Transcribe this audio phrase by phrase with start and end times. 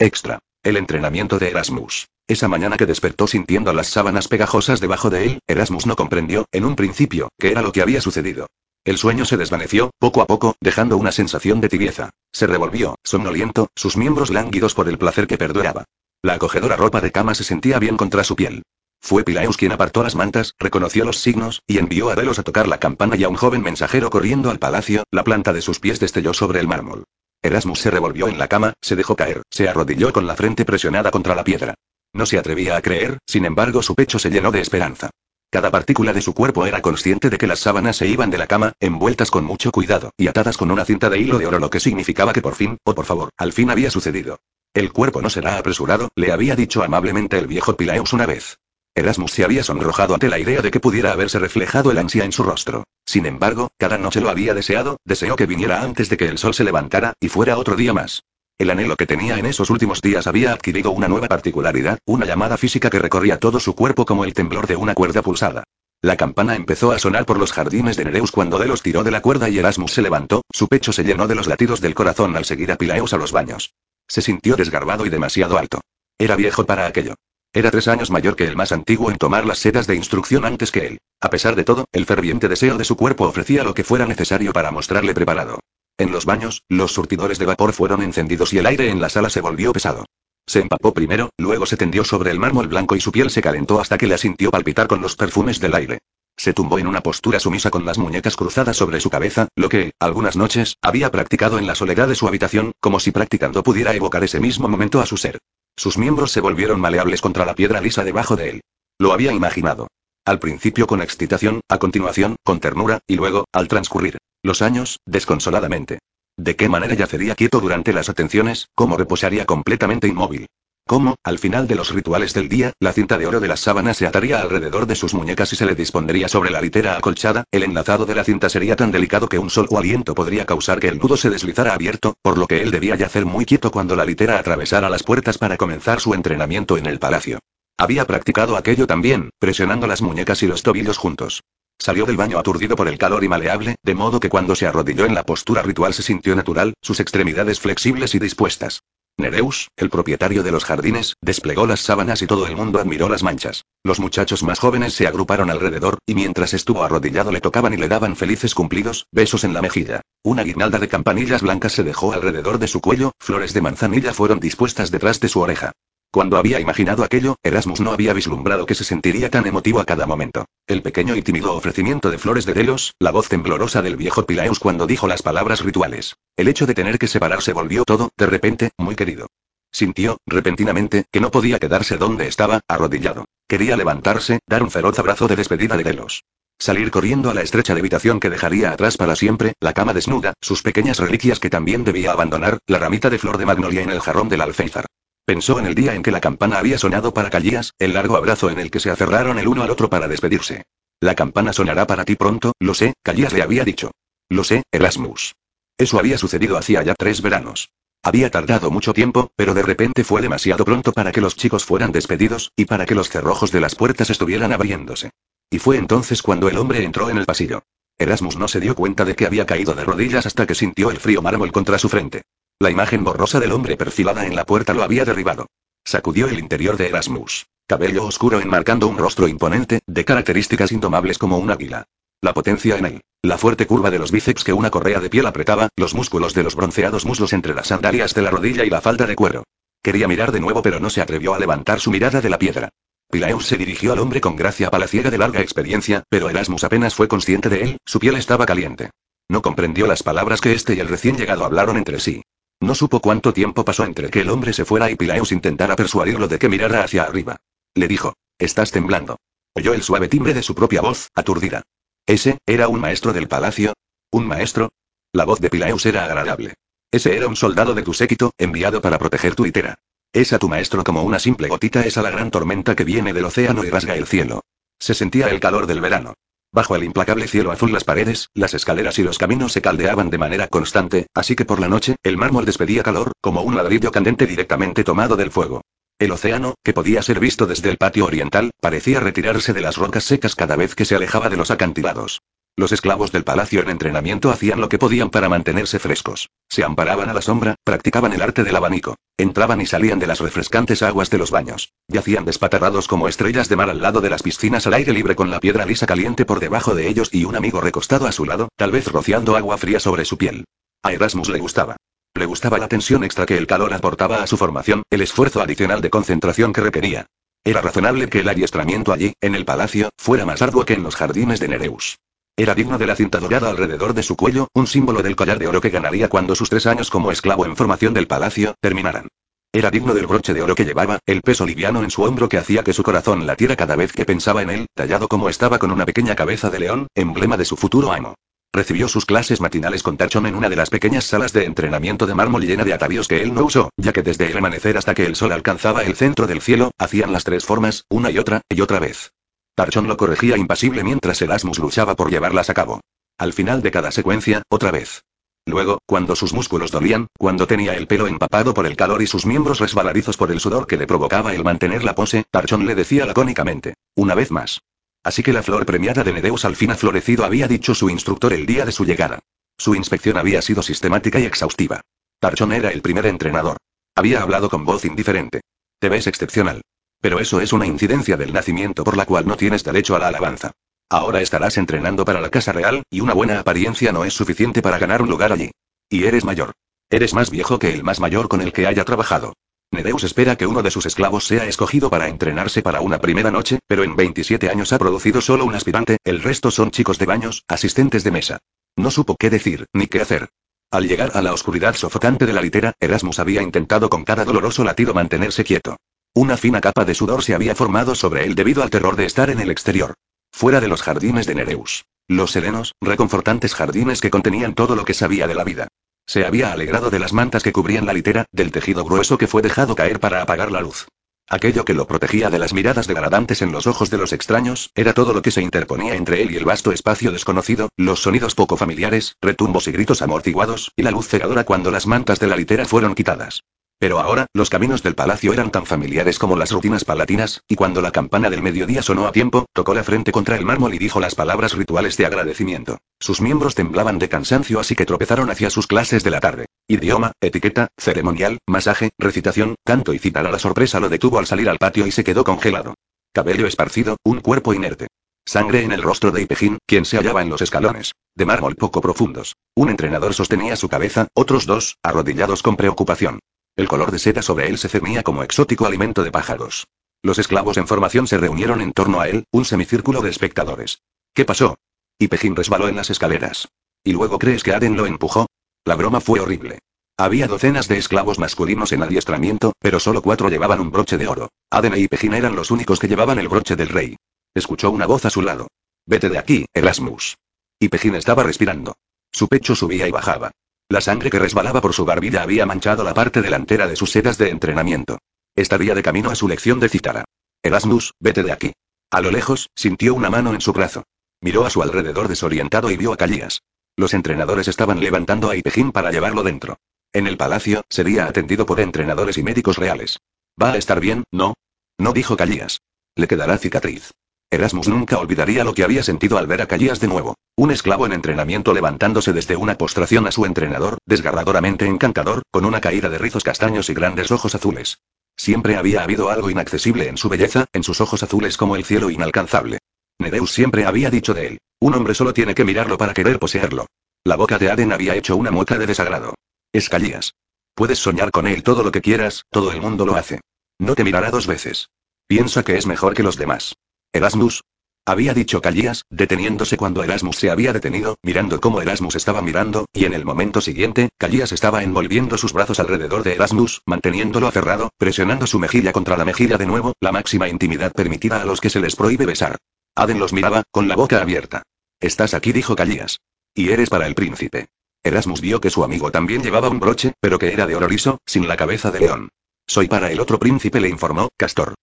[0.00, 0.40] Extra.
[0.64, 2.08] El entrenamiento de Erasmus.
[2.26, 6.64] Esa mañana que despertó sintiendo las sábanas pegajosas debajo de él, Erasmus no comprendió, en
[6.64, 8.48] un principio, qué era lo que había sucedido.
[8.84, 12.10] El sueño se desvaneció, poco a poco, dejando una sensación de tibieza.
[12.32, 15.84] Se revolvió, somnoliento, sus miembros lánguidos por el placer que perduraba.
[16.22, 18.64] La acogedora ropa de cama se sentía bien contra su piel.
[19.00, 22.66] Fue Pilaeus quien apartó las mantas, reconoció los signos, y envió a Delos a tocar
[22.66, 26.00] la campana y a un joven mensajero corriendo al palacio, la planta de sus pies
[26.00, 27.04] destelló sobre el mármol.
[27.44, 31.10] Erasmus se revolvió en la cama, se dejó caer, se arrodilló con la frente presionada
[31.10, 31.74] contra la piedra.
[32.14, 35.10] No se atrevía a creer, sin embargo su pecho se llenó de esperanza.
[35.50, 38.46] Cada partícula de su cuerpo era consciente de que las sábanas se iban de la
[38.46, 41.68] cama, envueltas con mucho cuidado, y atadas con una cinta de hilo de oro, lo
[41.68, 44.38] que significaba que por fin, o por favor, al fin había sucedido.
[44.72, 48.56] El cuerpo no será apresurado, le había dicho amablemente el viejo Pilaeus una vez.
[48.96, 52.30] Erasmus se había sonrojado ante la idea de que pudiera haberse reflejado el ansia en
[52.30, 52.84] su rostro.
[53.04, 56.54] Sin embargo, cada noche lo había deseado, deseó que viniera antes de que el sol
[56.54, 58.22] se levantara, y fuera otro día más.
[58.56, 62.56] El anhelo que tenía en esos últimos días había adquirido una nueva particularidad, una llamada
[62.56, 65.64] física que recorría todo su cuerpo como el temblor de una cuerda pulsada.
[66.00, 69.22] La campana empezó a sonar por los jardines de Nereus cuando Delos tiró de la
[69.22, 72.44] cuerda y Erasmus se levantó, su pecho se llenó de los latidos del corazón al
[72.44, 73.72] seguir a Pilaeus a los baños.
[74.06, 75.80] Se sintió desgarbado y demasiado alto.
[76.16, 77.14] Era viejo para aquello.
[77.56, 80.72] Era tres años mayor que el más antiguo en tomar las sedas de instrucción antes
[80.72, 80.98] que él.
[81.20, 84.52] A pesar de todo, el ferviente deseo de su cuerpo ofrecía lo que fuera necesario
[84.52, 85.60] para mostrarle preparado.
[85.96, 89.30] En los baños, los surtidores de vapor fueron encendidos y el aire en la sala
[89.30, 90.04] se volvió pesado.
[90.48, 93.80] Se empapó primero, luego se tendió sobre el mármol blanco y su piel se calentó
[93.80, 95.98] hasta que la sintió palpitar con los perfumes del aire.
[96.36, 99.92] Se tumbó en una postura sumisa con las muñecas cruzadas sobre su cabeza, lo que,
[100.00, 104.24] algunas noches, había practicado en la soledad de su habitación, como si practicando pudiera evocar
[104.24, 105.38] ese mismo momento a su ser.
[105.76, 108.60] Sus miembros se volvieron maleables contra la piedra lisa debajo de él.
[108.98, 109.88] Lo había imaginado.
[110.24, 115.98] Al principio con excitación, a continuación, con ternura, y luego, al transcurrir los años, desconsoladamente.
[116.36, 118.68] ¿De qué manera yacería quieto durante las atenciones?
[118.74, 120.46] ¿Cómo reposaría completamente inmóvil?
[120.86, 123.96] ¿Cómo, al final de los rituales del día, la cinta de oro de las sábanas
[123.96, 127.44] se ataría alrededor de sus muñecas y se le dispondría sobre la litera acolchada?
[127.50, 130.88] El enlazado de la cinta sería tan delicado que un solo aliento podría causar que
[130.88, 134.04] el nudo se deslizara abierto, por lo que él debía yacer muy quieto cuando la
[134.04, 137.38] litera atravesara las puertas para comenzar su entrenamiento en el palacio.
[137.78, 141.42] Había practicado aquello también, presionando las muñecas y los tobillos juntos.
[141.78, 145.06] Salió del baño aturdido por el calor y maleable, de modo que cuando se arrodilló
[145.06, 148.82] en la postura ritual se sintió natural, sus extremidades flexibles y dispuestas.
[149.16, 153.22] Nereus, el propietario de los jardines, desplegó las sábanas y todo el mundo admiró las
[153.22, 153.64] manchas.
[153.84, 157.88] Los muchachos más jóvenes se agruparon alrededor, y mientras estuvo arrodillado le tocaban y le
[157.88, 160.00] daban felices cumplidos, besos en la mejilla.
[160.24, 164.40] Una guirnalda de campanillas blancas se dejó alrededor de su cuello, flores de manzanilla fueron
[164.40, 165.72] dispuestas detrás de su oreja.
[166.14, 170.06] Cuando había imaginado aquello, Erasmus no había vislumbrado que se sentiría tan emotivo a cada
[170.06, 170.44] momento.
[170.68, 174.60] El pequeño y tímido ofrecimiento de flores de Delos, la voz temblorosa del viejo Pilaeus
[174.60, 176.14] cuando dijo las palabras rituales.
[176.36, 179.26] El hecho de tener que separarse volvió todo, de repente, muy querido.
[179.72, 183.24] Sintió, repentinamente, que no podía quedarse donde estaba, arrodillado.
[183.48, 186.22] Quería levantarse, dar un feroz abrazo de despedida de Delos.
[186.60, 190.62] Salir corriendo a la estrecha habitación que dejaría atrás para siempre, la cama desnuda, sus
[190.62, 194.28] pequeñas reliquias que también debía abandonar, la ramita de flor de magnolia en el jarrón
[194.28, 194.86] del alféizar.
[195.26, 198.50] Pensó en el día en que la campana había sonado para Callías, el largo abrazo
[198.50, 200.64] en el que se aferraron el uno al otro para despedirse.
[201.00, 203.90] La campana sonará para ti pronto, lo sé, Callías le había dicho.
[204.28, 205.34] Lo sé, Erasmus.
[205.78, 207.70] Eso había sucedido hacía ya tres veranos.
[208.02, 211.90] Había tardado mucho tiempo, pero de repente fue demasiado pronto para que los chicos fueran
[211.90, 215.10] despedidos, y para que los cerrojos de las puertas estuvieran abriéndose.
[215.48, 217.62] Y fue entonces cuando el hombre entró en el pasillo.
[217.96, 220.98] Erasmus no se dio cuenta de que había caído de rodillas hasta que sintió el
[220.98, 222.24] frío mármol contra su frente.
[222.60, 225.46] La imagen borrosa del hombre perfilada en la puerta lo había derribado.
[225.84, 227.46] Sacudió el interior de Erasmus.
[227.66, 231.84] Cabello oscuro enmarcando un rostro imponente, de características indomables como un águila.
[232.20, 233.00] La potencia en él.
[233.22, 236.42] La fuerte curva de los bíceps que una correa de piel apretaba, los músculos de
[236.42, 239.44] los bronceados muslos entre las sandalias de la rodilla y la falda de cuero.
[239.82, 242.70] Quería mirar de nuevo pero no se atrevió a levantar su mirada de la piedra.
[243.10, 247.08] Pilaeus se dirigió al hombre con gracia palaciega de larga experiencia, pero Erasmus apenas fue
[247.08, 248.90] consciente de él, su piel estaba caliente.
[249.28, 252.22] No comprendió las palabras que este y el recién llegado hablaron entre sí.
[252.64, 256.28] No supo cuánto tiempo pasó entre que el hombre se fuera y Pilaeus intentara persuadirlo
[256.28, 257.36] de que mirara hacia arriba.
[257.74, 259.18] Le dijo, estás temblando.
[259.52, 261.64] Oyó el suave timbre de su propia voz, aturdida.
[262.06, 263.74] ¿Ese, era un maestro del palacio?
[264.10, 264.72] ¿Un maestro?
[265.12, 266.54] La voz de Pilaeus era agradable.
[266.90, 269.74] Ese era un soldado de tu séquito, enviado para proteger tu litera.
[270.14, 273.12] Es a tu maestro como una simple gotita es a la gran tormenta que viene
[273.12, 274.40] del océano y rasga el cielo.
[274.78, 276.14] Se sentía el calor del verano.
[276.54, 280.18] Bajo el implacable cielo azul las paredes, las escaleras y los caminos se caldeaban de
[280.18, 284.24] manera constante, así que por la noche, el mármol despedía calor, como un ladrillo candente
[284.24, 285.62] directamente tomado del fuego.
[285.98, 290.04] El océano, que podía ser visto desde el patio oriental, parecía retirarse de las rocas
[290.04, 292.20] secas cada vez que se alejaba de los acantilados.
[292.56, 296.30] Los esclavos del palacio en entrenamiento hacían lo que podían para mantenerse frescos.
[296.48, 298.94] Se amparaban a la sombra, practicaban el arte del abanico.
[299.16, 301.72] Entraban y salían de las refrescantes aguas de los baños.
[301.88, 305.32] Yacían despatarrados como estrellas de mar al lado de las piscinas al aire libre con
[305.32, 308.48] la piedra lisa caliente por debajo de ellos y un amigo recostado a su lado,
[308.56, 310.44] tal vez rociando agua fría sobre su piel.
[310.84, 311.76] A Erasmus le gustaba.
[312.14, 315.80] Le gustaba la tensión extra que el calor aportaba a su formación, el esfuerzo adicional
[315.80, 317.06] de concentración que requería.
[317.42, 320.94] Era razonable que el adiestramiento allí, en el palacio, fuera más arduo que en los
[320.94, 321.98] jardines de Nereus.
[322.36, 325.46] Era digno de la cinta dorada alrededor de su cuello, un símbolo del collar de
[325.46, 329.06] oro que ganaría cuando sus tres años como esclavo en formación del palacio terminaran.
[329.52, 332.38] Era digno del broche de oro que llevaba, el peso liviano en su hombro que
[332.38, 335.70] hacía que su corazón latiera cada vez que pensaba en él, tallado como estaba con
[335.70, 338.16] una pequeña cabeza de león, emblema de su futuro amo.
[338.52, 342.16] Recibió sus clases matinales con Tachon en una de las pequeñas salas de entrenamiento de
[342.16, 345.06] mármol llena de atavíos que él no usó, ya que desde el amanecer hasta que
[345.06, 348.60] el sol alcanzaba el centro del cielo, hacían las tres formas, una y otra, y
[348.60, 349.12] otra vez.
[349.54, 352.80] Tarchon lo corregía impasible mientras Erasmus luchaba por llevarlas a cabo.
[353.18, 355.04] Al final de cada secuencia, otra vez.
[355.46, 359.26] Luego, cuando sus músculos dolían, cuando tenía el pelo empapado por el calor y sus
[359.26, 363.06] miembros resbaladizos por el sudor que le provocaba el mantener la pose, Tarchon le decía
[363.06, 364.60] lacónicamente: Una vez más.
[365.04, 368.32] Así que la flor premiada de Nedeus al fin ha florecido, había dicho su instructor
[368.32, 369.20] el día de su llegada.
[369.56, 371.82] Su inspección había sido sistemática y exhaustiva.
[372.18, 373.58] Tarchon era el primer entrenador.
[373.94, 375.42] Había hablado con voz indiferente.
[375.78, 376.62] Te ves excepcional.
[377.04, 380.08] Pero eso es una incidencia del nacimiento por la cual no tienes derecho a la
[380.08, 380.52] alabanza.
[380.88, 384.78] Ahora estarás entrenando para la Casa Real, y una buena apariencia no es suficiente para
[384.78, 385.50] ganar un lugar allí.
[385.90, 386.52] Y eres mayor.
[386.88, 389.34] Eres más viejo que el más mayor con el que haya trabajado.
[389.70, 393.58] Nedeus espera que uno de sus esclavos sea escogido para entrenarse para una primera noche,
[393.66, 397.44] pero en 27 años ha producido solo un aspirante, el resto son chicos de baños,
[397.48, 398.38] asistentes de mesa.
[398.76, 400.30] No supo qué decir, ni qué hacer.
[400.70, 404.64] Al llegar a la oscuridad sofocante de la litera, Erasmus había intentado con cada doloroso
[404.64, 405.76] latido mantenerse quieto.
[406.16, 409.30] Una fina capa de sudor se había formado sobre él debido al terror de estar
[409.30, 409.94] en el exterior.
[410.30, 411.86] Fuera de los jardines de Nereus.
[412.06, 415.66] Los serenos, reconfortantes jardines que contenían todo lo que sabía de la vida.
[416.06, 419.42] Se había alegrado de las mantas que cubrían la litera, del tejido grueso que fue
[419.42, 420.86] dejado caer para apagar la luz.
[421.28, 424.92] Aquello que lo protegía de las miradas degradantes en los ojos de los extraños, era
[424.92, 428.56] todo lo que se interponía entre él y el vasto espacio desconocido, los sonidos poco
[428.56, 432.66] familiares, retumbos y gritos amortiguados, y la luz cegadora cuando las mantas de la litera
[432.66, 433.42] fueron quitadas.
[433.84, 437.82] Pero ahora, los caminos del palacio eran tan familiares como las rutinas palatinas, y cuando
[437.82, 441.00] la campana del mediodía sonó a tiempo, tocó la frente contra el mármol y dijo
[441.00, 442.78] las palabras rituales de agradecimiento.
[442.98, 446.46] Sus miembros temblaban de cansancio así que tropezaron hacia sus clases de la tarde.
[446.66, 451.50] Idioma, etiqueta, ceremonial, masaje, recitación, canto y citar a la sorpresa lo detuvo al salir
[451.50, 452.72] al patio y se quedó congelado.
[453.12, 454.86] Cabello esparcido, un cuerpo inerte.
[455.26, 457.92] Sangre en el rostro de Ipejín, quien se hallaba en los escalones.
[458.14, 459.36] De mármol poco profundos.
[459.54, 463.20] Un entrenador sostenía su cabeza, otros dos, arrodillados con preocupación.
[463.56, 466.66] El color de seda sobre él se cernía como exótico alimento de pájaros.
[467.02, 470.80] Los esclavos en formación se reunieron en torno a él, un semicírculo de espectadores.
[471.12, 471.56] ¿Qué pasó?
[471.98, 473.48] Y Pejín resbaló en las escaleras.
[473.84, 475.26] ¿Y luego crees que Aden lo empujó?
[475.64, 476.58] La broma fue horrible.
[476.96, 481.28] Había docenas de esclavos masculinos en adiestramiento, pero solo cuatro llevaban un broche de oro.
[481.50, 483.96] Aden y Pejín eran los únicos que llevaban el broche del rey.
[484.34, 485.46] Escuchó una voz a su lado.
[485.86, 487.16] Vete de aquí, Erasmus.
[487.60, 488.74] Y Pejín estaba respirando.
[489.12, 490.32] Su pecho subía y bajaba.
[490.74, 494.18] La sangre que resbalaba por su barbilla había manchado la parte delantera de sus sedas
[494.18, 494.98] de entrenamiento.
[495.36, 497.04] Estaría de camino a su lección de cítara.
[497.44, 498.52] Erasmus, vete de aquí.
[498.90, 500.82] A lo lejos, sintió una mano en su brazo.
[501.20, 503.42] Miró a su alrededor desorientado y vio a Calías.
[503.76, 506.56] Los entrenadores estaban levantando a Ipejín para llevarlo dentro.
[506.92, 510.00] En el palacio, sería atendido por entrenadores y médicos reales.
[510.42, 511.34] Va a estar bien, ¿no?
[511.78, 512.58] No dijo Calías.
[512.96, 513.92] Le quedará cicatriz.
[514.30, 517.14] Erasmus nunca olvidaría lo que había sentido al ver a Calías de nuevo.
[517.36, 522.60] Un esclavo en entrenamiento levantándose desde una postración a su entrenador, desgarradoramente encantador, con una
[522.60, 524.78] caída de rizos castaños y grandes ojos azules.
[525.16, 528.90] Siempre había habido algo inaccesible en su belleza, en sus ojos azules como el cielo
[528.90, 529.58] inalcanzable.
[529.98, 533.66] Nedeus siempre había dicho de él, un hombre solo tiene que mirarlo para querer poseerlo.
[534.04, 536.14] La boca de Aden había hecho una mueca de desagrado.
[536.52, 537.14] Es Calías.
[537.54, 540.20] Puedes soñar con él todo lo que quieras, todo el mundo lo hace.
[540.58, 541.68] No te mirará dos veces.
[542.06, 543.54] Piensa que es mejor que los demás.
[543.94, 544.42] Erasmus.
[544.84, 549.84] Había dicho Calías, deteniéndose cuando Erasmus se había detenido, mirando cómo Erasmus estaba mirando, y
[549.84, 555.28] en el momento siguiente, Calías estaba envolviendo sus brazos alrededor de Erasmus, manteniéndolo aferrado, presionando
[555.28, 558.58] su mejilla contra la mejilla de nuevo, la máxima intimidad permitida a los que se
[558.58, 559.36] les prohíbe besar.
[559.76, 561.44] Aden los miraba, con la boca abierta.
[561.78, 562.98] Estás aquí, dijo Calías.
[563.32, 564.48] Y eres para el príncipe.
[564.82, 567.98] Erasmus vio que su amigo también llevaba un broche, pero que era de oro liso,
[568.06, 569.08] sin la cabeza de león.
[569.46, 571.54] Soy para el otro príncipe, le informó, Castor.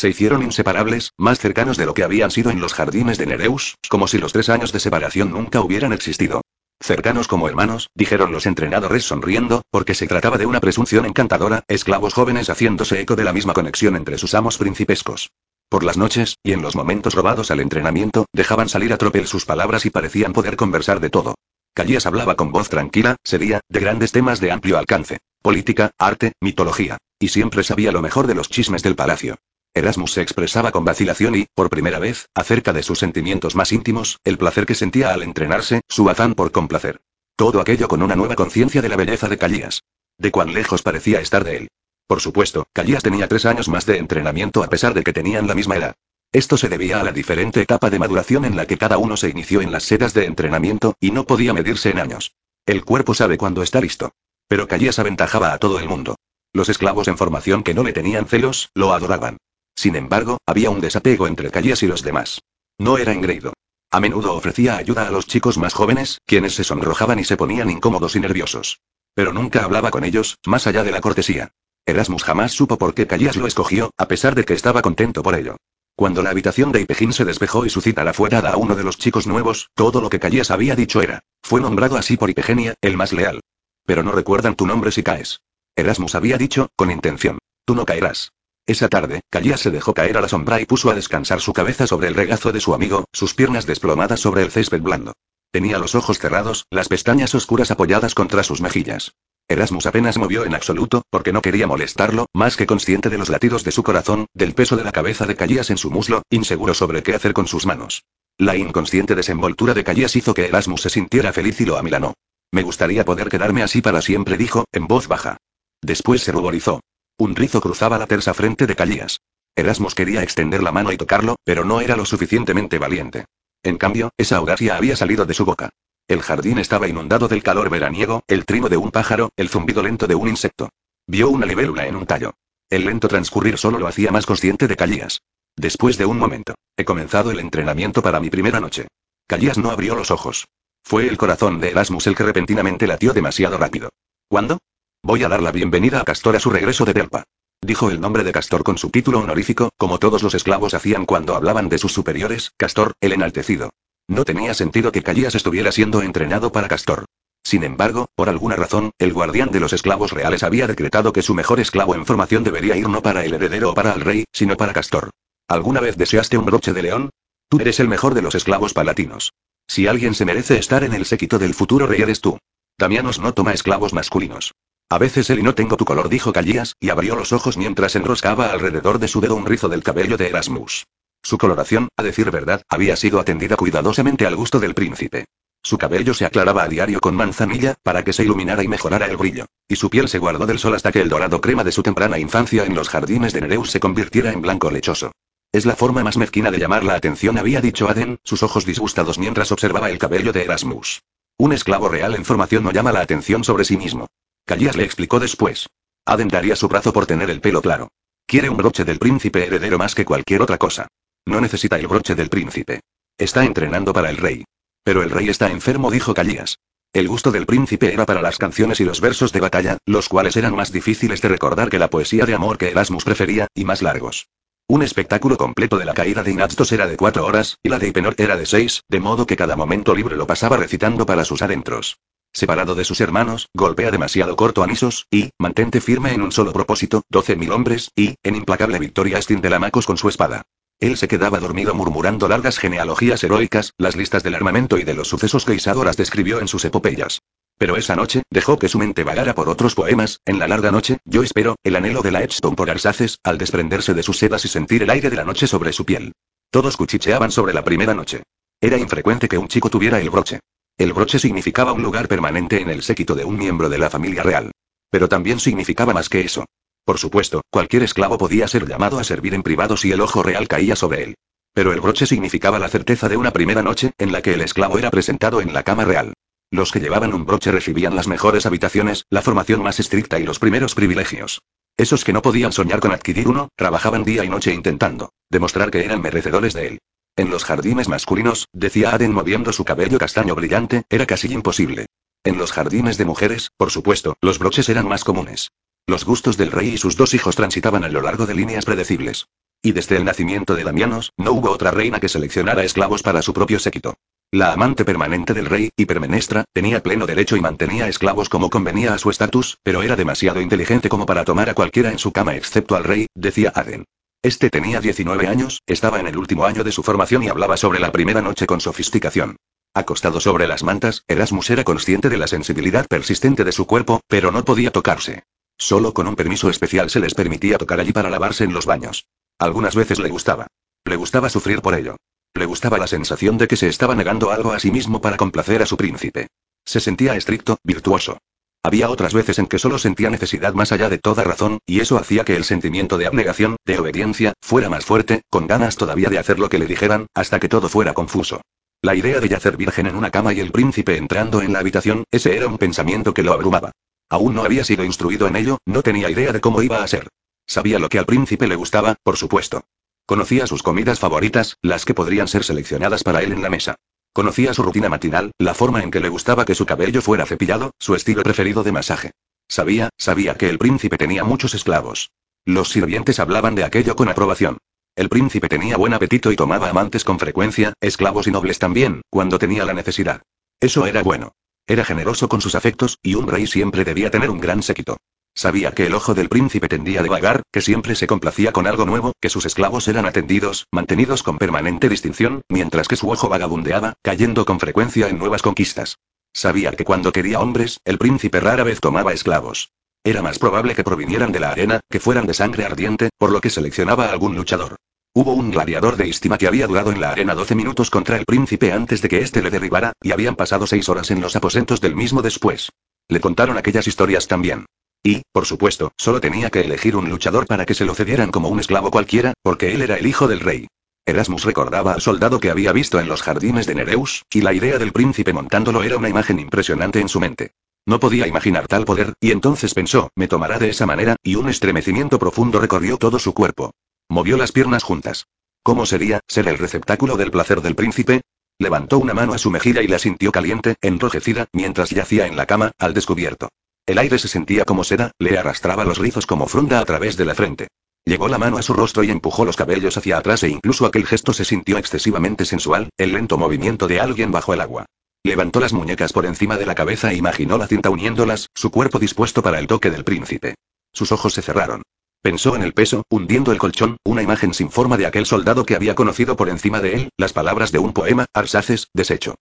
[0.00, 3.74] Se hicieron inseparables, más cercanos de lo que habían sido en los jardines de Nereus,
[3.90, 6.40] como si los tres años de separación nunca hubieran existido.
[6.82, 12.14] Cercanos como hermanos, dijeron los entrenadores sonriendo, porque se trataba de una presunción encantadora, esclavos
[12.14, 15.32] jóvenes haciéndose eco de la misma conexión entre sus amos principescos.
[15.68, 19.44] Por las noches, y en los momentos robados al entrenamiento, dejaban salir a tropel sus
[19.44, 21.34] palabras y parecían poder conversar de todo.
[21.74, 25.18] Calías hablaba con voz tranquila, seria, de grandes temas de amplio alcance.
[25.42, 26.96] Política, arte, mitología.
[27.18, 29.36] Y siempre sabía lo mejor de los chismes del palacio.
[29.72, 34.18] Erasmus se expresaba con vacilación y, por primera vez, acerca de sus sentimientos más íntimos,
[34.24, 37.00] el placer que sentía al entrenarse, su afán por complacer.
[37.36, 39.84] Todo aquello con una nueva conciencia de la belleza de Calías.
[40.18, 41.68] De cuán lejos parecía estar de él.
[42.08, 45.54] Por supuesto, Calías tenía tres años más de entrenamiento a pesar de que tenían la
[45.54, 45.94] misma edad.
[46.32, 49.28] Esto se debía a la diferente etapa de maduración en la que cada uno se
[49.28, 52.34] inició en las sedas de entrenamiento, y no podía medirse en años.
[52.66, 54.12] El cuerpo sabe cuándo está listo.
[54.48, 56.16] Pero Calías aventajaba a todo el mundo.
[56.52, 59.38] Los esclavos en formación que no le tenían celos, lo adoraban.
[59.74, 62.40] Sin embargo, había un desapego entre Calías y los demás.
[62.78, 63.52] No era engreído.
[63.90, 67.70] A menudo ofrecía ayuda a los chicos más jóvenes, quienes se sonrojaban y se ponían
[67.70, 68.80] incómodos y nerviosos.
[69.14, 71.50] Pero nunca hablaba con ellos, más allá de la cortesía.
[71.86, 75.34] Erasmus jamás supo por qué Calías lo escogió, a pesar de que estaba contento por
[75.34, 75.56] ello.
[75.96, 78.84] Cuando la habitación de Ipejín se despejó y su cita fue dada a uno de
[78.84, 82.74] los chicos nuevos, todo lo que Calías había dicho era, fue nombrado así por Ipegenia,
[82.80, 83.40] el más leal.
[83.84, 85.40] Pero no recuerdan tu nombre si caes.
[85.76, 88.32] Erasmus había dicho, con intención, tú no caerás.
[88.66, 91.86] Esa tarde, Calías se dejó caer a la sombra y puso a descansar su cabeza
[91.86, 95.12] sobre el regazo de su amigo, sus piernas desplomadas sobre el césped blando.
[95.50, 99.12] Tenía los ojos cerrados, las pestañas oscuras apoyadas contra sus mejillas.
[99.48, 103.64] Erasmus apenas movió en absoluto, porque no quería molestarlo, más que consciente de los latidos
[103.64, 107.02] de su corazón, del peso de la cabeza de Calías en su muslo, inseguro sobre
[107.02, 108.04] qué hacer con sus manos.
[108.38, 112.14] La inconsciente desenvoltura de Calías hizo que Erasmus se sintiera feliz y lo amilanó.
[112.52, 115.36] Me gustaría poder quedarme así para siempre, dijo, en voz baja.
[115.82, 116.80] Después se ruborizó.
[117.20, 119.20] Un rizo cruzaba la tersa frente de Calías.
[119.54, 123.26] Erasmus quería extender la mano y tocarlo, pero no era lo suficientemente valiente.
[123.62, 125.68] En cambio, esa audacia había salido de su boca.
[126.08, 130.06] El jardín estaba inundado del calor veraniego, el trino de un pájaro, el zumbido lento
[130.06, 130.70] de un insecto.
[131.06, 132.32] Vio una libélula en un tallo.
[132.70, 135.20] El lento transcurrir solo lo hacía más consciente de Calías.
[135.56, 138.88] Después de un momento, he comenzado el entrenamiento para mi primera noche.
[139.26, 140.48] Calías no abrió los ojos.
[140.82, 143.90] Fue el corazón de Erasmus el que repentinamente latió demasiado rápido.
[144.26, 144.58] ¿Cuándo?
[145.02, 147.24] Voy a dar la bienvenida a Castor a su regreso de Delpa.
[147.62, 151.34] Dijo el nombre de Castor con su título honorífico, como todos los esclavos hacían cuando
[151.34, 153.70] hablaban de sus superiores, Castor, el enaltecido.
[154.08, 157.06] No tenía sentido que Calías estuviera siendo entrenado para Castor.
[157.42, 161.34] Sin embargo, por alguna razón, el guardián de los esclavos reales había decretado que su
[161.34, 164.58] mejor esclavo en formación debería ir no para el heredero o para el rey, sino
[164.58, 165.10] para Castor.
[165.48, 167.10] ¿Alguna vez deseaste un broche de león?
[167.48, 169.32] Tú eres el mejor de los esclavos palatinos.
[169.66, 172.38] Si alguien se merece estar en el séquito del futuro rey eres tú.
[172.78, 174.52] Damianos no toma esclavos masculinos.
[174.92, 177.94] A veces él y no tengo tu color, dijo Calías, y abrió los ojos mientras
[177.94, 180.84] enroscaba alrededor de su dedo un rizo del cabello de Erasmus.
[181.22, 185.26] Su coloración, a decir verdad, había sido atendida cuidadosamente al gusto del príncipe.
[185.62, 189.16] Su cabello se aclaraba a diario con manzanilla, para que se iluminara y mejorara el
[189.16, 189.46] brillo.
[189.68, 192.18] Y su piel se guardó del sol hasta que el dorado crema de su temprana
[192.18, 195.12] infancia en los jardines de Nereus se convirtiera en blanco lechoso.
[195.52, 199.18] Es la forma más mezquina de llamar la atención, había dicho Aden, sus ojos disgustados
[199.18, 201.02] mientras observaba el cabello de Erasmus.
[201.36, 204.08] Un esclavo real en formación no llama la atención sobre sí mismo.
[204.44, 205.68] Calías le explicó después.
[206.04, 207.88] Aden daría su brazo por tener el pelo claro.
[208.26, 210.88] Quiere un broche del príncipe heredero más que cualquier otra cosa.
[211.26, 212.80] No necesita el broche del príncipe.
[213.18, 214.44] Está entrenando para el rey.
[214.82, 216.58] Pero el rey está enfermo, dijo Calías.
[216.92, 220.36] El gusto del príncipe era para las canciones y los versos de batalla, los cuales
[220.36, 223.82] eran más difíciles de recordar que la poesía de amor que Erasmus prefería, y más
[223.82, 224.26] largos.
[224.66, 227.88] Un espectáculo completo de la caída de Inastos era de cuatro horas, y la de
[227.88, 231.42] Ipenor era de seis, de modo que cada momento libre lo pasaba recitando para sus
[231.42, 231.98] adentros.
[232.32, 236.52] Separado de sus hermanos, golpea demasiado corto a Nisos, y, mantente firme en un solo
[236.52, 240.42] propósito, doce mil hombres, y, en implacable victoria Lamacos con su espada.
[240.78, 245.08] Él se quedaba dormido murmurando largas genealogías heroicas, las listas del armamento y de los
[245.08, 247.20] sucesos que Isadoras describió en sus epopeyas.
[247.58, 250.98] Pero esa noche, dejó que su mente vagara por otros poemas, en la larga noche,
[251.04, 254.48] yo espero, el anhelo de la Edstone por Arsaces, al desprenderse de sus sedas y
[254.48, 256.12] sentir el aire de la noche sobre su piel.
[256.50, 258.22] Todos cuchicheaban sobre la primera noche.
[258.60, 260.40] Era infrecuente que un chico tuviera el broche.
[260.80, 264.22] El broche significaba un lugar permanente en el séquito de un miembro de la familia
[264.22, 264.50] real.
[264.88, 266.46] Pero también significaba más que eso.
[266.86, 270.48] Por supuesto, cualquier esclavo podía ser llamado a servir en privado si el ojo real
[270.48, 271.16] caía sobre él.
[271.52, 274.78] Pero el broche significaba la certeza de una primera noche, en la que el esclavo
[274.78, 276.14] era presentado en la cama real.
[276.50, 280.38] Los que llevaban un broche recibían las mejores habitaciones, la formación más estricta y los
[280.38, 281.42] primeros privilegios.
[281.76, 285.84] Esos que no podían soñar con adquirir uno, trabajaban día y noche intentando demostrar que
[285.84, 286.78] eran merecedores de él.
[287.16, 291.86] En los jardines masculinos, decía Aden moviendo su cabello castaño brillante, era casi imposible.
[292.24, 295.50] En los jardines de mujeres, por supuesto, los broches eran más comunes.
[295.86, 299.26] Los gustos del rey y sus dos hijos transitaban a lo largo de líneas predecibles.
[299.62, 303.34] Y desde el nacimiento de Damianos, no hubo otra reina que seleccionara esclavos para su
[303.34, 303.94] propio séquito.
[304.32, 308.98] La amante permanente del rey, Hipermenestra, tenía pleno derecho y mantenía esclavos como convenía a
[308.98, 312.76] su estatus, pero era demasiado inteligente como para tomar a cualquiera en su cama excepto
[312.76, 313.86] al rey, decía Aden.
[314.22, 317.80] Este tenía 19 años, estaba en el último año de su formación y hablaba sobre
[317.80, 319.36] la primera noche con sofisticación.
[319.72, 324.30] Acostado sobre las mantas, Erasmus era consciente de la sensibilidad persistente de su cuerpo, pero
[324.30, 325.22] no podía tocarse.
[325.56, 329.06] Solo con un permiso especial se les permitía tocar allí para lavarse en los baños.
[329.38, 330.48] Algunas veces le gustaba.
[330.84, 331.96] Le gustaba sufrir por ello.
[332.34, 335.62] Le gustaba la sensación de que se estaba negando algo a sí mismo para complacer
[335.62, 336.28] a su príncipe.
[336.66, 338.18] Se sentía estricto, virtuoso.
[338.62, 341.96] Había otras veces en que solo sentía necesidad más allá de toda razón, y eso
[341.96, 346.18] hacía que el sentimiento de abnegación, de obediencia, fuera más fuerte, con ganas todavía de
[346.18, 348.42] hacer lo que le dijeran, hasta que todo fuera confuso.
[348.82, 352.04] La idea de yacer virgen en una cama y el príncipe entrando en la habitación,
[352.10, 353.72] ese era un pensamiento que lo abrumaba.
[354.10, 357.08] Aún no había sido instruido en ello, no tenía idea de cómo iba a ser.
[357.46, 359.64] Sabía lo que al príncipe le gustaba, por supuesto.
[360.04, 363.76] Conocía sus comidas favoritas, las que podrían ser seleccionadas para él en la mesa.
[364.12, 367.72] Conocía su rutina matinal, la forma en que le gustaba que su cabello fuera cepillado,
[367.78, 369.12] su estilo preferido de masaje.
[369.48, 372.10] Sabía, sabía que el príncipe tenía muchos esclavos.
[372.44, 374.58] Los sirvientes hablaban de aquello con aprobación.
[374.96, 379.38] El príncipe tenía buen apetito y tomaba amantes con frecuencia, esclavos y nobles también, cuando
[379.38, 380.22] tenía la necesidad.
[380.58, 381.32] Eso era bueno.
[381.66, 384.96] Era generoso con sus afectos, y un rey siempre debía tener un gran séquito.
[385.34, 388.84] Sabía que el ojo del príncipe tendía a vagar, que siempre se complacía con algo
[388.84, 393.94] nuevo, que sus esclavos eran atendidos, mantenidos con permanente distinción, mientras que su ojo vagabundeaba,
[394.02, 395.96] cayendo con frecuencia en nuevas conquistas.
[396.32, 399.72] Sabía que cuando quería hombres, el príncipe rara vez tomaba esclavos.
[400.04, 403.40] Era más probable que provinieran de la arena, que fueran de sangre ardiente, por lo
[403.40, 404.76] que seleccionaba a algún luchador.
[405.12, 408.24] Hubo un gladiador de Istima que había durado en la arena 12 minutos contra el
[408.24, 411.80] príncipe antes de que éste le derribara, y habían pasado seis horas en los aposentos
[411.80, 412.70] del mismo después.
[413.08, 414.66] Le contaron aquellas historias también.
[415.02, 418.48] Y, por supuesto, solo tenía que elegir un luchador para que se lo cedieran como
[418.48, 420.68] un esclavo cualquiera, porque él era el hijo del rey.
[421.06, 424.78] Erasmus recordaba al soldado que había visto en los jardines de Nereus, y la idea
[424.78, 427.52] del príncipe montándolo era una imagen impresionante en su mente.
[427.86, 431.48] No podía imaginar tal poder, y entonces pensó, me tomará de esa manera, y un
[431.48, 433.72] estremecimiento profundo recorrió todo su cuerpo.
[434.08, 435.26] Movió las piernas juntas.
[435.62, 438.20] ¿Cómo sería, ser el receptáculo del placer del príncipe?
[438.58, 442.44] Levantó una mano a su mejilla y la sintió caliente, enrojecida, mientras yacía en la
[442.44, 443.48] cama, al descubierto.
[443.86, 447.24] El aire se sentía como seda, le arrastraba los rizos como fronda a través de
[447.24, 447.68] la frente.
[448.04, 451.06] Llevó la mano a su rostro y empujó los cabellos hacia atrás e incluso aquel
[451.06, 454.86] gesto se sintió excesivamente sensual, el lento movimiento de alguien bajo el agua.
[455.22, 458.98] Levantó las muñecas por encima de la cabeza e imaginó la cinta uniéndolas, su cuerpo
[458.98, 460.54] dispuesto para el toque del príncipe.
[460.92, 461.82] Sus ojos se cerraron.
[462.22, 465.74] Pensó en el peso, hundiendo el colchón, una imagen sin forma de aquel soldado que
[465.74, 469.36] había conocido por encima de él, las palabras de un poema, Arsaces, deshecho.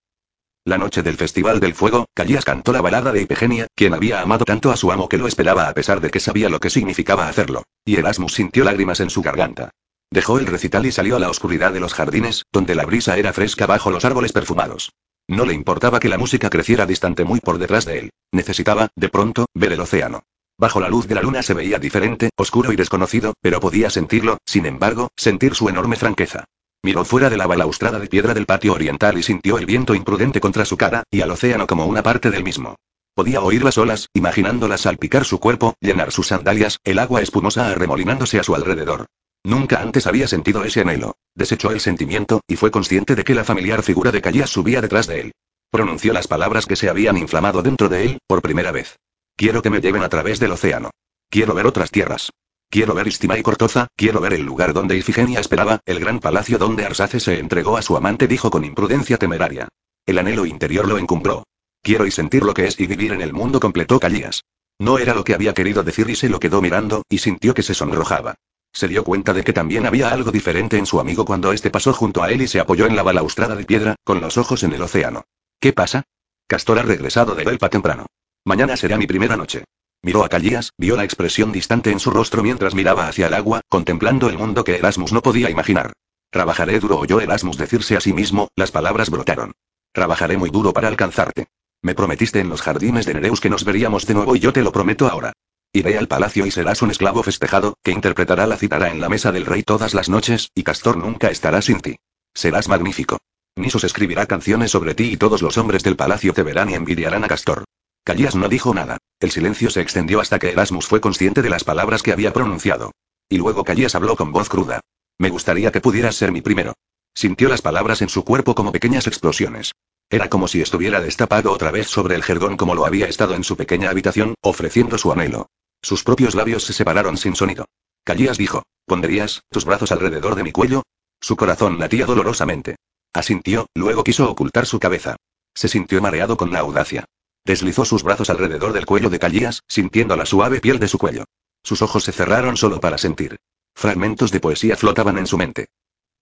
[0.66, 4.46] La noche del Festival del Fuego, Calías cantó la balada de Ipegenia, quien había amado
[4.46, 7.28] tanto a su amo que lo esperaba a pesar de que sabía lo que significaba
[7.28, 7.64] hacerlo.
[7.86, 9.72] Y Erasmus sintió lágrimas en su garganta.
[10.12, 13.32] Dejó el recital y salió a la oscuridad de los jardines, donde la brisa era
[13.32, 14.92] fresca bajo los árboles perfumados.
[15.28, 18.10] No le importaba que la música creciera distante muy por detrás de él.
[18.32, 20.24] Necesitaba, de pronto, ver el océano.
[20.58, 24.40] Bajo la luz de la luna se veía diferente, oscuro y desconocido, pero podía sentirlo,
[24.46, 26.46] sin embargo, sentir su enorme franqueza.
[26.82, 30.40] Miró fuera de la balaustrada de piedra del patio oriental y sintió el viento imprudente
[30.40, 32.76] contra su cara, y al océano como una parte del mismo.
[33.14, 38.40] Podía oír las olas, imaginándolas salpicar su cuerpo, llenar sus sandalias, el agua espumosa arremolinándose
[38.40, 39.08] a su alrededor.
[39.44, 41.18] Nunca antes había sentido ese anhelo.
[41.36, 45.08] Desechó el sentimiento, y fue consciente de que la familiar figura de Callas subía detrás
[45.08, 45.32] de él.
[45.72, 48.98] Pronunció las palabras que se habían inflamado dentro de él, por primera vez.
[49.36, 50.92] Quiero que me lleven a través del océano.
[51.30, 52.32] Quiero ver otras tierras.
[52.72, 56.60] Quiero ver Istima y Cortoza, quiero ver el lugar donde Ifigenia esperaba, el gran palacio
[56.60, 59.68] donde Arsace se entregó a su amante, dijo con imprudencia temeraria.
[60.06, 61.46] El anhelo interior lo encumbró.
[61.82, 64.44] Quiero y sentir lo que es y vivir en el mundo, completó Calías.
[64.78, 67.64] No era lo que había querido decir y se lo quedó mirando, y sintió que
[67.64, 68.36] se sonrojaba.
[68.72, 71.92] Se dio cuenta de que también había algo diferente en su amigo cuando éste pasó
[71.92, 74.74] junto a él y se apoyó en la balaustrada de piedra, con los ojos en
[74.74, 75.24] el océano.
[75.60, 76.04] ¿Qué pasa?
[76.46, 78.06] Castor ha regresado de Belpa temprano.
[78.46, 79.64] Mañana será mi primera noche.
[80.02, 83.62] Miró a Callías, vio la expresión distante en su rostro mientras miraba hacia el agua,
[83.68, 85.92] contemplando el mundo que Erasmus no podía imaginar.
[86.32, 89.52] Trabajaré duro, oyó Erasmus decirse a sí mismo, las palabras brotaron.
[89.92, 91.48] Trabajaré muy duro para alcanzarte.
[91.82, 94.62] Me prometiste en los jardines de Nereus que nos veríamos de nuevo y yo te
[94.62, 95.34] lo prometo ahora.
[95.74, 99.32] Iré al palacio y serás un esclavo festejado, que interpretará la cítara en la mesa
[99.32, 101.98] del rey todas las noches, y Castor nunca estará sin ti.
[102.34, 103.18] Serás magnífico.
[103.56, 107.24] Nisos escribirá canciones sobre ti y todos los hombres del palacio te verán y envidiarán
[107.24, 107.66] a Castor.
[108.04, 108.98] Calías no dijo nada.
[109.20, 112.92] El silencio se extendió hasta que Erasmus fue consciente de las palabras que había pronunciado.
[113.28, 114.82] Y luego Calías habló con voz cruda.
[115.18, 116.74] Me gustaría que pudieras ser mi primero.
[117.14, 119.74] Sintió las palabras en su cuerpo como pequeñas explosiones.
[120.10, 123.44] Era como si estuviera destapado otra vez sobre el jergón como lo había estado en
[123.44, 125.48] su pequeña habitación, ofreciendo su anhelo.
[125.82, 127.66] Sus propios labios se separaron sin sonido.
[128.04, 130.84] Calías dijo, ¿pondrías tus brazos alrededor de mi cuello?
[131.22, 132.78] Su corazón latía dolorosamente.
[133.14, 135.18] Asintió, luego quiso ocultar su cabeza.
[135.54, 137.06] Se sintió mareado con la audacia.
[137.46, 141.26] Deslizó sus brazos alrededor del cuello de Callías, sintiendo la suave piel de su cuello.
[141.64, 143.38] Sus ojos se cerraron solo para sentir.
[143.76, 145.68] Fragmentos de poesía flotaban en su mente.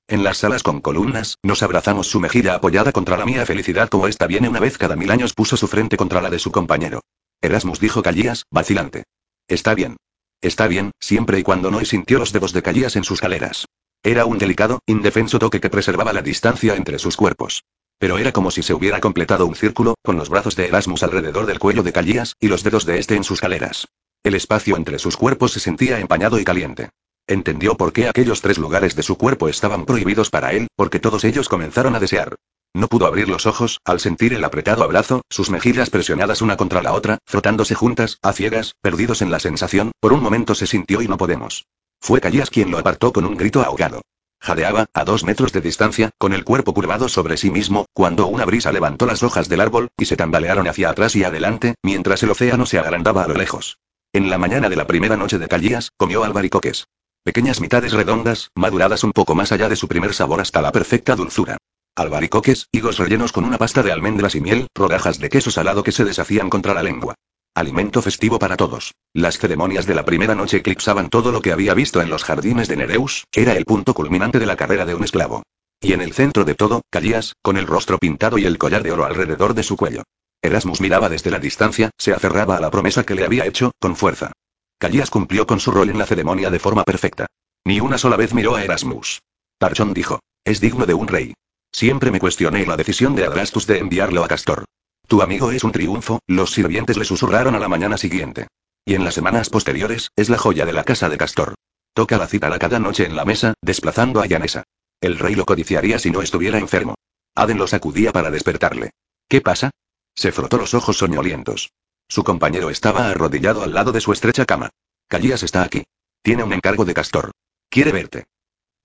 [0.07, 4.07] En las salas con columnas, nos abrazamos su mejilla apoyada contra la mía felicidad como
[4.07, 7.01] esta viene una vez cada mil años puso su frente contra la de su compañero.
[7.41, 9.03] Erasmus dijo Callías, vacilante.
[9.47, 9.97] Está bien.
[10.39, 13.65] Está bien, siempre y cuando no y sintió los dedos de Callías en sus caleras.
[14.03, 17.63] Era un delicado, indefenso toque que preservaba la distancia entre sus cuerpos.
[17.99, 21.45] Pero era como si se hubiera completado un círculo, con los brazos de Erasmus alrededor
[21.45, 23.87] del cuello de Callías, y los dedos de este en sus caleras.
[24.23, 26.89] El espacio entre sus cuerpos se sentía empañado y caliente.
[27.27, 31.23] Entendió por qué aquellos tres lugares de su cuerpo estaban prohibidos para él, porque todos
[31.23, 32.35] ellos comenzaron a desear.
[32.73, 36.83] No pudo abrir los ojos, al sentir el apretado abrazo, sus mejillas presionadas una contra
[36.83, 41.01] la otra, frotándose juntas, a ciegas, perdidos en la sensación, por un momento se sintió
[41.01, 41.65] y no podemos.
[41.99, 44.01] Fue Callas quien lo apartó con un grito ahogado.
[44.39, 48.45] Jadeaba, a dos metros de distancia, con el cuerpo curvado sobre sí mismo, cuando una
[48.45, 52.31] brisa levantó las hojas del árbol, y se tambalearon hacia atrás y adelante, mientras el
[52.31, 53.79] océano se agrandaba a lo lejos.
[54.13, 56.87] En la mañana de la primera noche de Callías, comió albaricoques.
[57.23, 61.15] Pequeñas mitades redondas, maduradas un poco más allá de su primer sabor hasta la perfecta
[61.15, 61.57] dulzura.
[61.95, 65.91] Albaricoques, higos rellenos con una pasta de almendras y miel, rodajas de queso salado que
[65.91, 67.15] se deshacían contra la lengua.
[67.57, 68.93] Alimento festivo para todos.
[69.15, 72.67] Las ceremonias de la primera noche eclipsaban todo lo que había visto en los jardines
[72.67, 75.41] de Nereus, era el punto culminante de la carrera de un esclavo.
[75.81, 78.91] Y en el centro de todo, Callías, con el rostro pintado y el collar de
[78.91, 80.03] oro alrededor de su cuello.
[80.39, 83.95] Erasmus miraba desde la distancia, se aferraba a la promesa que le había hecho, con
[83.95, 84.33] fuerza.
[84.77, 87.25] Callías cumplió con su rol en la ceremonia de forma perfecta.
[87.65, 89.23] Ni una sola vez miró a Erasmus.
[89.57, 90.19] Tarchón dijo.
[90.45, 91.33] Es digno de un rey.
[91.71, 94.65] Siempre me cuestioné la decisión de Adrastus de enviarlo a Castor.
[95.07, 98.47] Tu amigo es un triunfo, los sirvientes le susurraron a la mañana siguiente.
[98.85, 101.55] Y en las semanas posteriores, es la joya de la casa de Castor.
[101.93, 104.63] Toca la cítara cada noche en la mesa, desplazando a Yanesa.
[104.99, 106.95] El rey lo codiciaría si no estuviera enfermo.
[107.35, 108.91] Aden lo sacudía para despertarle.
[109.29, 109.71] ¿Qué pasa?
[110.13, 111.71] Se frotó los ojos soñolientos.
[112.09, 114.69] Su compañero estaba arrodillado al lado de su estrecha cama.
[115.07, 115.83] Callías está aquí.
[116.21, 117.31] Tiene un encargo de Castor.
[117.69, 118.25] Quiere verte.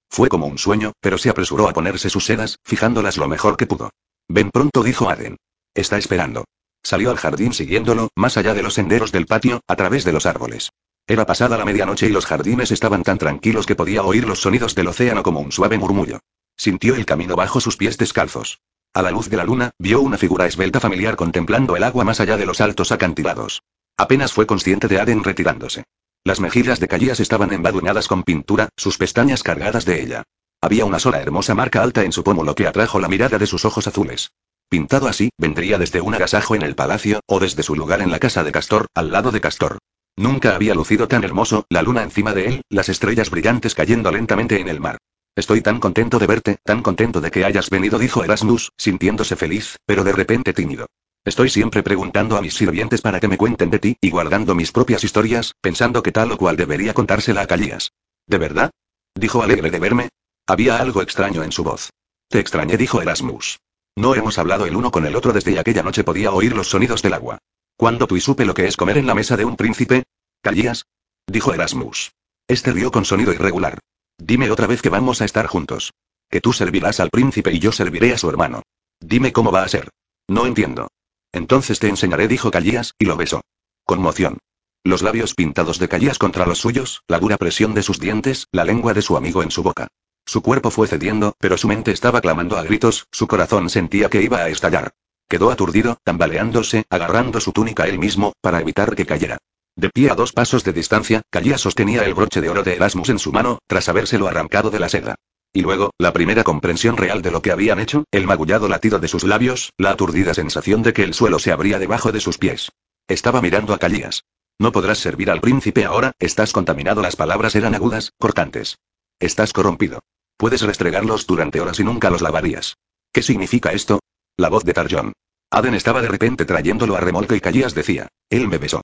[0.09, 3.67] Fue como un sueño, pero se apresuró a ponerse sus sedas, fijándolas lo mejor que
[3.67, 3.91] pudo.
[4.29, 5.37] Ven pronto, dijo Aden.
[5.75, 6.45] Está esperando.
[6.83, 10.27] Salió al jardín siguiéndolo, más allá de los senderos del patio, a través de los
[10.27, 10.71] árboles.
[11.07, 14.75] Era pasada la medianoche y los jardines estaban tan tranquilos que podía oír los sonidos
[14.75, 16.21] del océano como un suave murmullo.
[16.57, 18.61] Sintió el camino bajo sus pies descalzos.
[18.93, 22.21] A la luz de la luna, vio una figura esbelta familiar contemplando el agua más
[22.21, 23.63] allá de los altos acantilados.
[23.97, 25.85] Apenas fue consciente de Aden retirándose.
[26.25, 30.25] Las mejillas de Callías estaban embadurnadas con pintura, sus pestañas cargadas de ella.
[30.61, 33.65] Había una sola hermosa marca alta en su pómulo que atrajo la mirada de sus
[33.65, 34.31] ojos azules.
[34.73, 38.19] Pintado así, vendría desde un agasajo en el palacio, o desde su lugar en la
[38.19, 39.77] casa de Castor, al lado de Castor.
[40.17, 44.59] Nunca había lucido tan hermoso, la luna encima de él, las estrellas brillantes cayendo lentamente
[44.59, 44.97] en el mar.
[45.37, 49.77] Estoy tan contento de verte, tan contento de que hayas venido, dijo Erasmus, sintiéndose feliz,
[49.85, 50.87] pero de repente tímido.
[51.23, 54.73] Estoy siempre preguntando a mis sirvientes para que me cuenten de ti, y guardando mis
[54.73, 57.93] propias historias, pensando que tal o cual debería contársela a Calías.
[58.27, 58.71] ¿De verdad?
[59.15, 60.09] Dijo alegre de verme.
[60.47, 61.91] Había algo extraño en su voz.
[62.31, 63.59] Te extrañé, dijo Erasmus.
[63.97, 67.03] No hemos hablado el uno con el otro desde aquella noche podía oír los sonidos
[67.03, 67.39] del agua.
[67.77, 70.05] ¿Cuándo tú y supe lo que es comer en la mesa de un príncipe?
[70.41, 70.87] ¿Calías?
[71.27, 72.13] Dijo Erasmus.
[72.49, 73.79] Este rió con sonido irregular.
[74.19, 75.93] Dime otra vez que vamos a estar juntos.
[76.31, 78.63] Que tú servirás al príncipe y yo serviré a su hermano.
[79.01, 79.91] Dime cómo va a ser.
[80.29, 80.89] No entiendo.
[81.33, 83.43] Entonces te enseñaré, dijo Callías, y lo besó.
[83.85, 84.39] Conmoción.
[84.85, 88.65] Los labios pintados de Callías contra los suyos, la dura presión de sus dientes, la
[88.65, 89.89] lengua de su amigo en su boca.
[90.25, 94.23] Su cuerpo fue cediendo, pero su mente estaba clamando a gritos, su corazón sentía que
[94.23, 94.93] iba a estallar.
[95.29, 99.39] Quedó aturdido, tambaleándose, agarrando su túnica él mismo, para evitar que cayera.
[99.75, 103.09] De pie a dos pasos de distancia, Callía sostenía el broche de oro de Erasmus
[103.09, 105.15] en su mano, tras habérselo arrancado de la seda.
[105.55, 109.09] Y luego, la primera comprensión real de lo que habían hecho, el magullado latido de
[109.09, 112.71] sus labios, la aturdida sensación de que el suelo se abría debajo de sus pies.
[113.09, 114.25] Estaba mirando a Callías.
[114.59, 117.03] No podrás servir al príncipe ahora, estás contaminado.
[117.03, 118.79] Las palabras eran agudas, cortantes.
[119.23, 120.01] Estás corrompido.
[120.37, 122.75] Puedes restregarlos durante horas y nunca los lavarías.
[123.13, 124.01] ¿Qué significa esto?
[124.37, 125.13] La voz de Tarjon.
[125.49, 128.83] Aden estaba de repente trayéndolo a remolque y Callías decía, él me besó.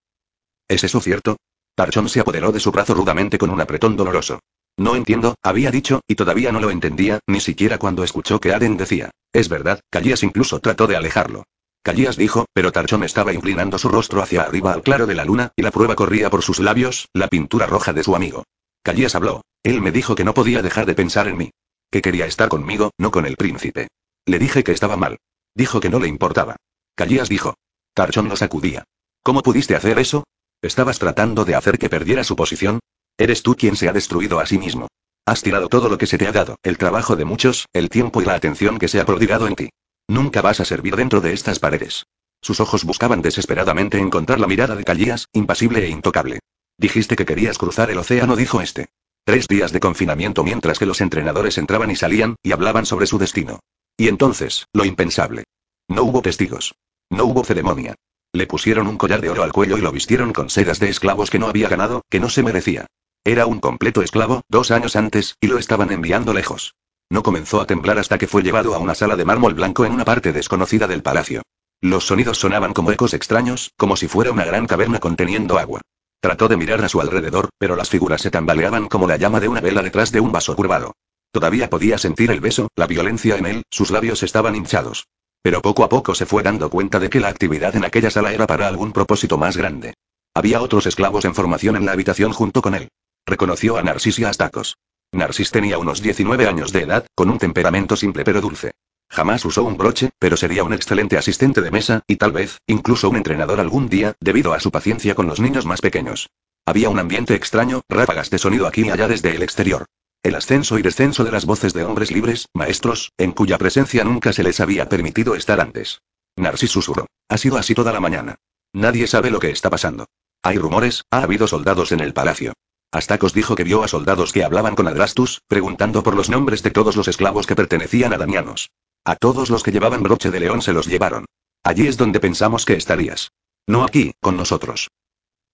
[0.68, 1.38] ¿Es eso cierto?
[1.74, 4.38] Tarchón se apoderó de su brazo rudamente con un apretón doloroso.
[4.76, 8.76] No entiendo, había dicho, y todavía no lo entendía, ni siquiera cuando escuchó que Aden
[8.76, 9.10] decía.
[9.32, 11.42] Es verdad, Callías incluso trató de alejarlo.
[11.82, 15.50] Callías dijo, pero Tarchón estaba inclinando su rostro hacia arriba al claro de la luna,
[15.56, 18.44] y la prueba corría por sus labios, la pintura roja de su amigo.
[18.82, 19.42] Callías habló.
[19.62, 21.50] Él me dijo que no podía dejar de pensar en mí.
[21.90, 23.88] Que quería estar conmigo, no con el príncipe.
[24.26, 25.18] Le dije que estaba mal.
[25.54, 26.56] Dijo que no le importaba.
[26.94, 27.54] Callías dijo.
[27.94, 28.84] Tarchón lo sacudía.
[29.22, 30.24] ¿Cómo pudiste hacer eso?
[30.62, 32.80] ¿Estabas tratando de hacer que perdiera su posición?
[33.16, 34.88] Eres tú quien se ha destruido a sí mismo.
[35.26, 38.22] Has tirado todo lo que se te ha dado, el trabajo de muchos, el tiempo
[38.22, 39.70] y la atención que se ha prodigado en ti.
[40.08, 42.06] Nunca vas a servir dentro de estas paredes.
[42.40, 46.40] Sus ojos buscaban desesperadamente encontrar la mirada de Callías, impasible e intocable.
[46.78, 48.88] Dijiste que querías cruzar el océano, dijo este.
[49.24, 53.18] Tres días de confinamiento mientras que los entrenadores entraban y salían, y hablaban sobre su
[53.18, 53.58] destino.
[53.96, 55.44] Y entonces, lo impensable.
[55.88, 56.76] No hubo testigos.
[57.10, 57.96] No hubo ceremonia.
[58.32, 61.30] Le pusieron un collar de oro al cuello y lo vistieron con sedas de esclavos
[61.30, 62.86] que no había ganado, que no se merecía.
[63.24, 66.74] Era un completo esclavo, dos años antes, y lo estaban enviando lejos.
[67.10, 69.92] No comenzó a temblar hasta que fue llevado a una sala de mármol blanco en
[69.92, 71.42] una parte desconocida del palacio.
[71.80, 75.80] Los sonidos sonaban como ecos extraños, como si fuera una gran caverna conteniendo agua.
[76.20, 79.48] Trató de mirar a su alrededor, pero las figuras se tambaleaban como la llama de
[79.48, 80.94] una vela detrás de un vaso curvado.
[81.30, 85.06] Todavía podía sentir el beso, la violencia en él, sus labios estaban hinchados.
[85.42, 88.32] Pero poco a poco se fue dando cuenta de que la actividad en aquella sala
[88.32, 89.94] era para algún propósito más grande.
[90.34, 92.88] Había otros esclavos en formación en la habitación junto con él.
[93.24, 94.76] Reconoció a Narcis y a Astacos.
[95.12, 98.72] Narcis tenía unos 19 años de edad, con un temperamento simple pero dulce.
[99.10, 103.08] Jamás usó un broche, pero sería un excelente asistente de mesa, y tal vez, incluso
[103.08, 106.28] un entrenador algún día, debido a su paciencia con los niños más pequeños.
[106.66, 109.86] Había un ambiente extraño, ráfagas de sonido aquí y allá desde el exterior.
[110.22, 114.32] El ascenso y descenso de las voces de hombres libres, maestros, en cuya presencia nunca
[114.32, 116.02] se les había permitido estar antes.
[116.36, 117.06] Narcis susurró.
[117.28, 118.36] Ha sido así toda la mañana.
[118.72, 120.06] Nadie sabe lo que está pasando.
[120.42, 122.52] Hay rumores, ha habido soldados en el palacio.
[122.90, 126.70] Astacos dijo que vio a soldados que hablaban con Adrastus, preguntando por los nombres de
[126.70, 128.70] todos los esclavos que pertenecían a Damianos.
[129.04, 131.26] A todos los que llevaban broche de león se los llevaron.
[131.62, 133.30] Allí es donde pensamos que estarías.
[133.66, 134.88] No aquí, con nosotros.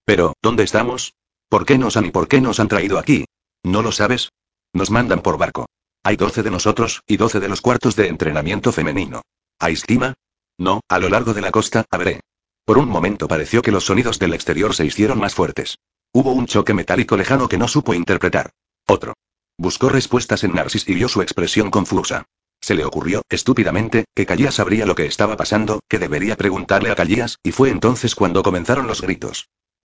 [0.04, 1.14] Pero, ¿dónde estamos?
[1.48, 3.24] ¿Por qué nos han y por qué nos han traído aquí?
[3.64, 4.30] ¿No lo sabes?
[4.72, 5.66] Nos mandan por barco.
[6.04, 9.22] Hay doce de nosotros, y doce de los cuartos de entrenamiento femenino.
[9.58, 10.14] ¿Hay estima?
[10.58, 12.20] No, a lo largo de la costa, a veré.
[12.64, 15.78] Por un momento pareció que los sonidos del exterior se hicieron más fuertes.
[16.16, 18.52] Hubo un choque metálico lejano que no supo interpretar.
[18.86, 19.14] Otro.
[19.58, 22.26] Buscó respuestas en Narcis y vio su expresión confusa.
[22.60, 26.94] Se le ocurrió, estúpidamente, que Callías sabría lo que estaba pasando, que debería preguntarle a
[26.94, 29.48] Callías, y fue entonces cuando comenzaron los gritos.